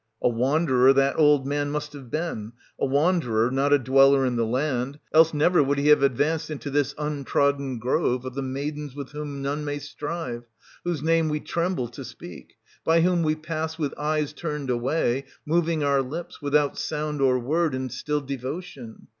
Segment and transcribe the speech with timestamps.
[0.19, 4.35] A wanderer that old man must have been,— a wan derer, not a dweller in
[4.35, 5.99] the land; else rusver would he s.
[5.99, 6.23] 5 66 SOPHOCLES.
[6.25, 9.77] [126—166 have advanced into this untrodden grove of the maidens 130 with whom none may
[9.77, 10.43] strive,
[10.83, 15.83] whose name we tremble to speak, by whom we pass with eyes turned away, moving
[15.83, 19.07] our lips, without sound or word, in still devotion.